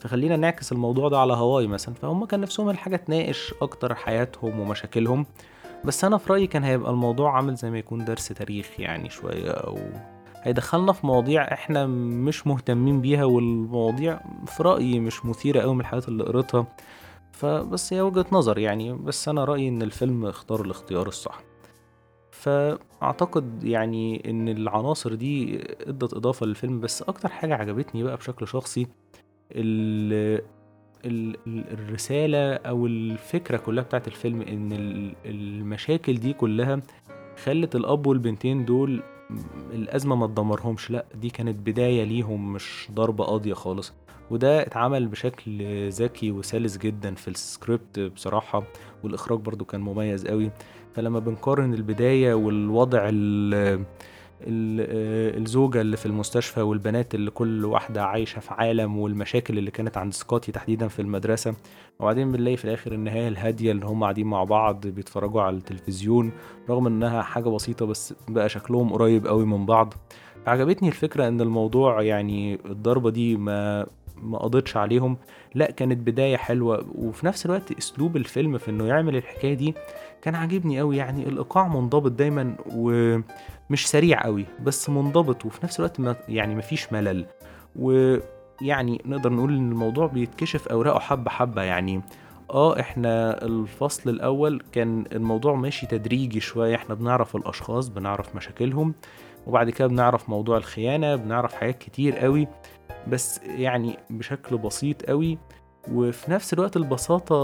فخلينا 0.00 0.36
نعكس 0.36 0.72
الموضوع 0.72 1.08
ده 1.08 1.18
على 1.18 1.32
هواي 1.32 1.66
مثلا. 1.66 1.94
فهم 1.94 2.24
كان 2.24 2.40
نفسهم 2.40 2.70
الحاجة 2.70 2.96
تناقش 2.96 3.54
أكتر 3.62 3.94
حياتهم 3.94 4.60
ومشاكلهم. 4.60 5.26
بس 5.84 6.04
أنا 6.04 6.18
في 6.18 6.32
رأيي 6.32 6.46
كان 6.46 6.64
هيبقى 6.64 6.90
الموضوع 6.90 7.36
عامل 7.36 7.54
زي 7.54 7.70
ما 7.70 7.78
يكون 7.78 8.04
درس 8.04 8.28
تاريخ 8.28 8.66
يعني 8.78 9.10
شوية 9.10 9.50
أو 9.50 9.78
هيدخلنا 10.44 10.92
في 10.92 11.06
مواضيع 11.06 11.42
إحنا 11.52 11.86
مش 11.86 12.46
مهتمين 12.46 13.00
بيها 13.00 13.24
والمواضيع 13.24 14.20
في 14.46 14.62
رأيي 14.62 15.00
مش 15.00 15.24
مثيرة 15.26 15.60
قوي 15.60 15.74
من 15.74 15.80
الحاجات 15.80 16.08
اللي 16.08 16.24
قريتها. 16.24 16.66
فبس 17.32 17.92
هي 17.92 18.00
وجهة 18.00 18.26
نظر 18.32 18.58
يعني 18.58 18.92
بس 18.92 19.28
أنا 19.28 19.44
رأيي 19.44 19.68
إن 19.68 19.82
الفيلم 19.82 20.26
اختار 20.26 20.60
الاختيار 20.62 21.08
الصح. 21.08 21.42
فأعتقد 22.30 23.64
يعني 23.64 24.30
إن 24.30 24.48
العناصر 24.48 25.14
دي 25.14 25.60
إدت 25.80 26.14
إضافة 26.14 26.46
للفيلم. 26.46 26.80
بس 26.80 27.02
أكتر 27.02 27.28
حاجة 27.28 27.54
عجبتني 27.54 28.02
بقى 28.02 28.16
بشكل 28.16 28.48
شخصي 28.48 28.86
ال 29.52 30.42
الرسالة 31.46 32.54
أو 32.54 32.86
الفكرة 32.86 33.56
كلها 33.56 33.84
بتاعت 33.84 34.08
الفيلم 34.08 34.42
إن 34.42 34.72
المشاكل 35.24 36.14
دي 36.14 36.32
كلها 36.32 36.80
خلت 37.44 37.76
الأب 37.76 38.06
والبنتين 38.06 38.64
دول 38.64 39.02
الأزمة 39.72 40.16
ما 40.16 40.26
تدمرهمش 40.26 40.90
لأ 40.90 41.04
دي 41.14 41.30
كانت 41.30 41.56
بداية 41.68 42.04
ليهم 42.04 42.52
مش 42.52 42.88
ضربة 42.92 43.24
قاضية 43.24 43.54
خالص. 43.54 43.92
وده 44.30 44.62
اتعمل 44.62 45.08
بشكل 45.08 45.62
ذكي 45.88 46.30
وسلس 46.30 46.78
جدا 46.78 47.14
في 47.14 47.28
السكريبت 47.28 48.00
بصراحة 48.00 48.62
والإخراج 49.04 49.38
برضو 49.40 49.64
كان 49.64 49.80
مميز 49.80 50.26
قوي. 50.26 50.50
فلما 50.94 51.18
بنقارن 51.18 51.74
البداية 51.74 52.34
والوضع 52.34 53.08
ال 53.12 53.84
الزوجة 54.40 55.80
اللي 55.80 55.96
في 55.96 56.06
المستشفى 56.06 56.60
والبنات 56.60 57.14
اللي 57.14 57.30
كل 57.30 57.64
واحدة 57.64 58.04
عايشة 58.04 58.40
في 58.40 58.54
عالم 58.54 58.98
والمشاكل 58.98 59.58
اللي 59.58 59.70
كانت 59.70 59.96
عند 59.96 60.12
سكوتي 60.12 60.52
تحديدا 60.52 60.88
في 60.88 61.02
المدرسة. 61.02 61.54
وبعدين 62.00 62.32
بنلاقي 62.32 62.56
في 62.56 62.64
الآخر 62.64 62.92
النهاية 62.92 63.28
الهادية 63.28 63.72
اللي 63.72 63.86
هم 63.86 64.02
قاعدين 64.02 64.26
مع 64.26 64.44
بعض 64.44 64.86
بيتفرجوا 64.86 65.42
على 65.42 65.56
التلفزيون 65.56 66.32
رغم 66.70 66.86
إنها 66.86 67.22
حاجة 67.22 67.48
بسيطة 67.48 67.86
بس 67.86 68.14
بقى 68.28 68.48
شكلهم 68.48 68.92
قريب 68.92 69.26
قوي 69.26 69.46
من 69.46 69.66
بعض. 69.66 69.94
عجبتني 70.46 70.88
الفكرة 70.88 71.28
إن 71.28 71.40
الموضوع 71.40 72.02
يعني 72.02 72.54
الضربة 72.66 73.10
دي 73.10 73.36
ما 73.36 73.86
ما 74.22 74.38
قضيتش 74.38 74.76
عليهم. 74.76 75.16
لا 75.54 75.70
كانت 75.70 75.98
بداية 76.06 76.36
حلوة. 76.36 76.86
وفي 76.94 77.26
نفس 77.26 77.46
الوقت 77.46 77.72
أسلوب 77.78 78.16
الفيلم 78.16 78.58
في 78.58 78.70
إنه 78.70 78.86
يعمل 78.86 79.16
الحكاية 79.16 79.54
دي 79.54 79.74
كان 80.24 80.34
عاجبني 80.34 80.78
قوي 80.78 80.96
يعني 80.96 81.28
الإيقاع 81.28 81.68
منضبط 81.68 82.12
دايما 82.12 82.56
ومش 82.66 83.88
سريع 83.88 84.22
قوي 84.24 84.46
بس 84.62 84.90
منضبط 84.90 85.44
وفي 85.44 85.60
نفس 85.64 85.80
الوقت 85.80 86.00
ما 86.00 86.16
يعني 86.28 86.54
مفيش 86.54 86.92
ملل. 86.92 87.26
ويعني 87.76 89.02
نقدر 89.06 89.32
نقول 89.32 89.56
إن 89.56 89.72
الموضوع 89.72 90.06
بيتكشف 90.06 90.68
أوراقه 90.68 90.98
حبة 90.98 91.30
حبة 91.30 91.62
يعني. 91.62 92.02
آه 92.50 92.80
إحنا 92.80 93.44
الفصل 93.44 94.10
الأول 94.10 94.62
كان 94.72 95.04
الموضوع 95.12 95.54
ماشي 95.54 95.86
تدريجي 95.86 96.40
شوية 96.40 96.74
إحنا 96.74 96.94
بنعرف 96.94 97.36
الأشخاص 97.36 97.88
بنعرف 97.88 98.36
مشاكلهم 98.36 98.94
وبعد 99.46 99.70
كده 99.70 99.88
بنعرف 99.88 100.28
موضوع 100.28 100.56
الخيانة 100.56 101.16
بنعرف 101.16 101.54
حاجات 101.54 101.78
كتير 101.78 102.16
قوي. 102.16 102.48
بس 103.08 103.40
يعني 103.42 103.98
بشكل 104.10 104.58
بسيط 104.58 105.02
قوي 105.04 105.38
وفي 105.92 106.30
نفس 106.30 106.52
الوقت 106.52 106.76
البساطة 106.76 107.36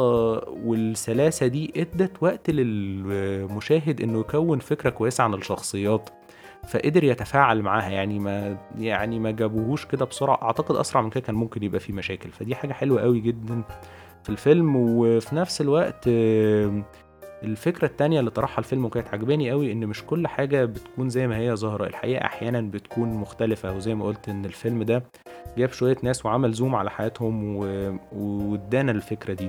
والسلاسة 0.64 1.47
دي 1.47 1.73
ادت 1.76 2.23
وقت 2.23 2.50
للمشاهد 2.50 4.00
انه 4.00 4.20
يكون 4.20 4.59
فكرة 4.59 4.90
كويسة 4.90 5.25
عن 5.25 5.35
الشخصيات 5.35 6.11
فقدر 6.68 7.04
يتفاعل 7.04 7.62
معاها. 7.62 7.90
يعني 7.90 8.18
ما 8.18 8.59
يعني 8.78 9.18
ما 9.18 9.30
جابوهوش 9.30 9.87
كده 9.87 10.04
بسرعة. 10.04 10.42
أعتقد 10.42 10.76
أسرع 10.76 11.02
من 11.02 11.11
كده 11.11 11.20
كان 11.20 11.35
ممكن 11.35 11.62
يبقى 11.62 11.80
فيه 11.80 11.92
مشاكل. 11.92 12.30
فدي 12.30 12.54
حاجة 12.54 12.73
حلوة 12.73 13.02
قوي 13.02 13.20
جدا 13.20 13.62
في 14.23 14.28
الفيلم. 14.30 14.76
وفي 14.76 15.37
نفس 15.37 15.61
الوقت 15.61 16.09
الفكرة 17.42 17.87
التانية 17.87 18.20
اللي 18.20 18.30
طرحها 18.30 18.59
الفيلم 18.59 18.85
وكانت 18.85 19.09
عجباني 19.09 19.50
قوي 19.50 19.73
إن 19.73 19.87
مش 19.87 20.04
كل 20.04 20.26
حاجة 20.26 20.64
بتكون 20.64 21.09
زي 21.09 21.26
ما 21.28 21.37
هي 21.38 21.56
ظاهرة. 21.56 21.87
الحقيقة 21.87 22.25
أحيانا 22.25 22.61
بتكون 22.61 23.09
مختلفة 23.09 23.76
وزي 23.76 23.94
ما 23.94 24.04
قلت 24.04 24.28
إن 24.28 24.44
الفيلم 24.44 24.82
ده 24.82 25.02
جاب 25.59 25.73
شوية 25.73 25.97
ناس 26.02 26.26
وعمل 26.26 26.52
zoom 26.52 26.75
على 26.75 26.90
حياتهم 26.90 27.56
وادانا 28.12 28.92
الفكرة 28.92 29.32
دي. 29.35 29.49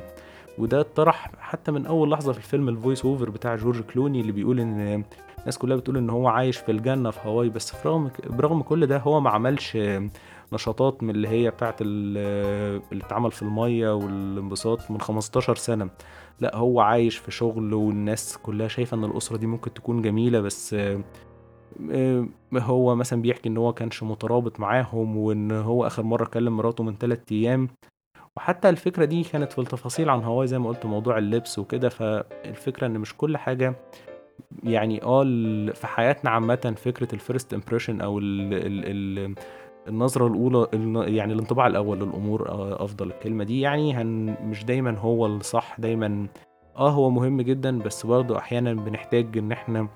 وده 0.57 0.79
اتطرح 0.81 1.31
حتى 1.39 1.71
من 1.71 1.85
أول 1.85 2.11
لحظة 2.11 2.31
في 2.31 2.37
الفيلم 2.37 2.69
ال 2.69 2.75
voice 2.75 3.05
over 3.05 3.29
بتاع 3.29 3.55
جورج 3.55 3.81
كلوني 3.81 4.21
اللي 4.21 4.31
بيقول 4.31 4.59
إن 4.59 5.03
الناس 5.39 5.57
كلها 5.57 5.77
بتقول 5.77 5.97
إن 5.97 6.09
هو 6.09 6.27
عايش 6.27 6.57
في 6.57 6.71
الجنة 6.71 7.11
في 7.11 7.19
هاواي 7.25 7.49
بس 7.49 7.73
برغم 8.29 8.61
كل 8.61 8.87
ده 8.87 8.97
هو 8.97 9.19
ما 9.19 9.29
عملش 9.29 9.77
نشاطات 10.53 11.03
من 11.03 11.09
اللي 11.09 11.27
هي 11.27 11.49
بتاعت 11.49 11.75
ال- 11.81 12.81
اللي 12.91 13.03
اتعمل 13.03 13.31
في 13.31 13.41
المية 13.41 13.93
والانبساط 13.95 14.91
من 14.91 15.01
15 15.01 15.55
سنة. 15.55 15.89
لا 16.41 16.55
هو 16.55 16.81
عايش 16.81 17.17
في 17.17 17.31
شغل 17.31 17.73
والناس 17.73 18.37
كلها 18.37 18.67
شايفة 18.67 18.97
إن 18.97 19.03
الأسرة 19.03 19.37
دي 19.37 19.47
ممكن 19.47 19.73
تكون 19.73 20.01
جميلة 20.01 20.41
بس 20.41 20.73
آه، 20.73 21.01
آه، 21.91 22.27
هو 22.53 22.95
مثلا 22.95 23.21
بيحكي 23.21 23.49
إن 23.49 23.57
هو 23.57 23.73
كانش 23.73 24.03
مترابط 24.03 24.59
معاهم 24.59 25.17
وإن 25.17 25.51
هو 25.51 25.87
آخر 25.87 26.03
مرة 26.03 26.25
كلم 26.25 26.57
مراته 26.57 26.83
من 26.83 26.97
3 26.97 27.31
أيام. 27.31 27.69
وحتى 28.37 28.69
الفكرة 28.69 29.05
دي 29.05 29.23
كانت 29.23 29.51
في 29.51 29.59
التفاصيل 29.59 30.09
عن 30.09 30.23
هواي 30.23 30.47
زي 30.47 30.59
ما 30.59 30.69
قلت 30.69 30.85
موضوع 30.85 31.17
اللبس 31.17 31.59
وكده. 31.59 31.89
فالفكرة 31.89 32.87
إن 32.87 32.99
مش 32.99 33.17
كل 33.17 33.37
حاجة 33.37 33.75
يعني 34.63 35.03
آه 35.03 35.23
في 35.73 35.87
حياتنا 35.87 36.29
عامة 36.29 36.73
فكرة 36.77 37.15
ال 37.15 37.21
first 37.21 37.53
impression 37.53 38.01
أو 38.01 38.19
ال 38.19 38.53
ال 38.53 38.83
ال 38.85 39.35
النظرة 39.87 40.27
الأولى 40.27 40.67
يعني 41.15 41.33
الانطباع 41.33 41.67
الأول 41.67 41.97
للأمور 41.99 42.49
آه، 42.49 42.83
أفضل. 42.83 43.07
الكلمة 43.07 43.43
دي 43.43 43.61
يعني 43.61 43.93
هن 43.93 44.35
مش 44.43 44.65
دايما 44.65 44.97
هو 44.97 45.25
الصح 45.25 45.79
دايما 45.79 46.27
آه 46.77 46.89
هو 46.89 47.09
مهم 47.09 47.41
جدا 47.41 47.79
بس 47.79 48.05
برضه 48.05 48.37
أحيانا 48.37 48.73
بنحتاج 48.73 49.37
إن 49.37 49.51
إحنا 49.51 49.87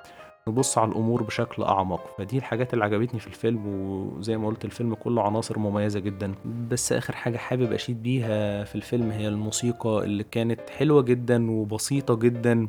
نبص 0.47 0.77
على 0.77 0.91
الأمور 0.91 1.23
بشكل 1.23 1.63
أعمق. 1.63 2.01
فدي 2.17 2.37
الحاجات 2.37 2.73
اللي 2.73 2.85
عجبتني 2.85 3.19
في 3.19 3.27
الفيلم 3.27 3.67
وزي 3.67 4.37
ما 4.37 4.47
قلت 4.47 4.65
الفيلم 4.65 4.93
كله 4.93 5.21
عناصر 5.21 5.59
مميزة 5.59 5.99
جدا. 5.99 6.33
بس 6.71 6.93
آخر 6.93 7.15
حاجة 7.15 7.37
حابب 7.37 7.73
أشيد 7.73 8.03
بيها 8.03 8.63
في 8.63 8.75
الفيلم 8.75 9.11
هي 9.11 9.27
الموسيقى 9.27 10.03
اللي 10.03 10.23
كانت 10.23 10.69
حلوة 10.69 11.01
جدا 11.01 11.51
وبسيطة 11.51 12.15
جدا. 12.15 12.67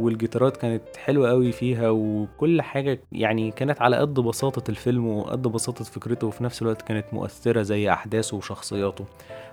والجيتارات 0.00 0.56
كانت 0.56 0.82
حلوة 0.96 1.28
قوي 1.30 1.52
فيها 1.52 1.90
وكل 1.90 2.62
حاجة 2.62 3.00
يعني 3.12 3.50
كانت 3.50 3.82
على 3.82 3.96
قد 3.96 4.14
بساطة 4.14 4.70
الفيلم 4.70 5.06
وقد 5.06 5.42
بساطة 5.42 5.84
فكرته 5.84 6.26
وفي 6.26 6.44
نفس 6.44 6.62
الوقت 6.62 6.82
كانت 6.82 7.06
مؤثرة 7.12 7.62
زي 7.62 7.90
أحداثه 7.92 8.36
وشخصياته. 8.36 9.04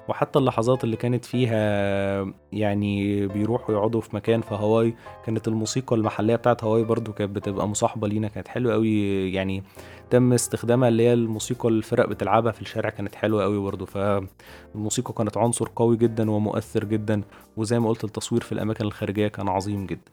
وحتى 0.08 0.40
اللحظات 0.40 0.84
اللي 0.84 0.96
كانت 0.96 1.26
فيها 1.26 2.34
يعني 2.52 3.28
بيروحوا 3.28 3.76
يقعدوا 3.76 4.02
في 4.02 4.16
مكان 4.16 4.42
في 4.42 4.56
هاواي 4.56 4.94
كانت 5.26 5.48
الموسيقى 5.48 5.96
المحلية 5.96 6.36
بتاعت 6.36 6.64
هاواي 6.64 6.84
برضو 6.84 7.14
كانت 7.14 7.36
بتبقى 7.36 7.68
مصاحبة 7.68 8.08
لينا 8.08 8.28
كانت 8.28 8.48
حلوة 8.48 8.74
قوي 8.74 9.32
يعني 9.34 9.64
تم 10.10 10.34
استخدامها 10.34 10.90
اللي 10.90 11.04
هي 11.04 11.14
الموسيقى 11.14 11.70
اللي 11.70 11.78
الفرق 11.78 12.08
بتلعبها 12.10 12.52
في 12.52 12.62
الشارع 12.62 12.90
كانت 12.90 13.16
حلوة 13.16 13.44
قوي 13.44 13.60
برضو 13.60 13.86
فالموسيقى 13.86 15.14
كانت 15.14 15.38
عنصر 15.38 15.70
قوي 15.76 15.98
جدا 15.98 16.32
ومؤثر 16.32 16.84
جدا 16.84 17.22
وزي 17.58 17.80
ما 17.80 17.90
قلت 17.90 18.04
التصوير 18.04 18.42
في 18.42 18.52
الأماكن 18.52 18.86
الخارجية 18.86 19.28
كان 19.28 19.48
عظيم 19.50 19.86
جدا. 19.86 20.12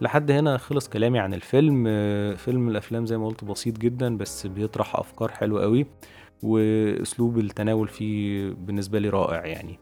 لحد 0.00 0.30
هنا 0.30 0.56
خلص 0.56 0.88
كلامي 0.88 1.18
عن 1.18 1.34
الفيلم. 1.34 1.84
فيلم 2.36 2.68
الأفلام 2.68 3.06
زي 3.06 3.18
ما 3.18 3.26
قلت 3.26 3.44
بسيط 3.44 3.78
جدا 3.78 4.16
بس 4.16 4.46
بيطرح 4.46 4.96
أفكار 4.96 5.30
حلوة 5.30 5.62
قوي 5.62 5.86
وأسلوب 6.42 7.38
التناول 7.38 7.88
فيه 7.88 8.50
بالنسبة 8.50 8.98
لي 8.98 9.08
رائع 9.08 9.46
يعني. 9.46 9.78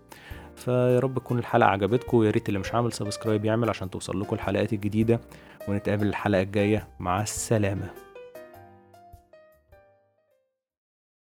فيا 0.57 0.99
رب 0.99 1.19
تكون 1.19 1.39
الحلقة 1.39 1.69
عجبتكم 1.69 2.17
ويا 2.17 2.31
ريت 2.31 2.49
اللي 2.49 2.59
مش 2.59 2.75
عامل 2.75 2.93
subscribe 2.93 3.45
يعمل 3.45 3.69
عشان 3.69 3.91
توصل 3.91 4.21
لكم 4.21 4.37
الحلقات 4.37 4.73
الجديدة 4.73 5.21
ونتقابل 5.69 6.07
الحلقة 6.07 6.43
الجاية. 6.43 6.89
مع 7.01 7.23
السلامة. 7.23 8.04